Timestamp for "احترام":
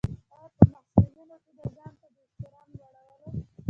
2.25-2.69